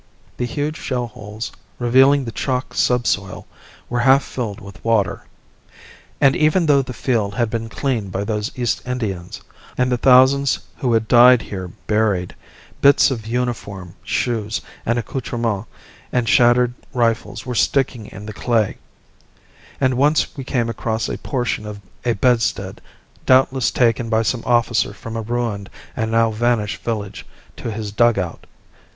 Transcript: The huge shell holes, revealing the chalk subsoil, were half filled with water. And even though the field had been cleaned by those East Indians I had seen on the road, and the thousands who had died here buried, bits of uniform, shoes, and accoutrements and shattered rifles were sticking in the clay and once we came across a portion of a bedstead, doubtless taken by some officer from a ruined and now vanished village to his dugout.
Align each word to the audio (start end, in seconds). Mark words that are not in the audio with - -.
The 0.37 0.47
huge 0.47 0.77
shell 0.77 1.05
holes, 1.05 1.51
revealing 1.77 2.25
the 2.25 2.31
chalk 2.31 2.73
subsoil, 2.73 3.45
were 3.87 3.99
half 3.99 4.23
filled 4.23 4.59
with 4.59 4.83
water. 4.83 5.25
And 6.19 6.35
even 6.35 6.65
though 6.65 6.81
the 6.81 6.91
field 6.91 7.35
had 7.35 7.51
been 7.51 7.69
cleaned 7.69 8.11
by 8.11 8.23
those 8.23 8.51
East 8.55 8.81
Indians 8.83 8.93
I 9.07 9.21
had 9.21 9.31
seen 9.31 9.37
on 9.37 9.41
the 9.41 9.41
road, 9.43 9.77
and 9.83 9.91
the 9.91 9.97
thousands 9.99 10.59
who 10.77 10.93
had 10.93 11.07
died 11.07 11.41
here 11.43 11.67
buried, 11.85 12.33
bits 12.81 13.11
of 13.11 13.27
uniform, 13.27 13.93
shoes, 14.03 14.59
and 14.87 14.97
accoutrements 14.97 15.67
and 16.11 16.27
shattered 16.27 16.73
rifles 16.95 17.45
were 17.45 17.53
sticking 17.53 18.07
in 18.07 18.25
the 18.25 18.33
clay 18.33 18.77
and 19.79 19.93
once 19.93 20.35
we 20.35 20.43
came 20.43 20.67
across 20.67 21.09
a 21.09 21.17
portion 21.19 21.63
of 21.67 21.79
a 22.03 22.13
bedstead, 22.13 22.81
doubtless 23.27 23.69
taken 23.69 24.09
by 24.09 24.23
some 24.23 24.41
officer 24.47 24.93
from 24.95 25.15
a 25.15 25.21
ruined 25.21 25.69
and 25.95 26.09
now 26.09 26.31
vanished 26.31 26.81
village 26.81 27.23
to 27.55 27.69
his 27.69 27.91
dugout. 27.91 28.47